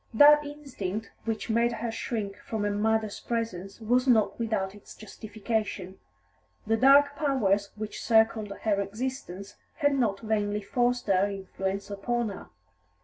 That 0.15 0.43
instinct 0.43 1.11
which 1.25 1.47
made 1.51 1.73
her 1.73 1.91
shrink 1.91 2.35
from 2.37 2.63
her 2.63 2.71
mother's 2.71 3.19
presence 3.19 3.79
was 3.79 4.07
not 4.07 4.39
without 4.39 4.73
its 4.73 4.95
justification; 4.95 5.99
the 6.65 6.75
dark 6.75 7.15
powers 7.15 7.69
which 7.75 8.01
circled 8.03 8.51
her 8.63 8.81
existence 8.81 9.57
had 9.75 9.93
not 9.93 10.21
vainly 10.21 10.61
forced 10.63 11.05
their 11.05 11.29
influence 11.29 11.91
upon 11.91 12.29
her. 12.29 12.49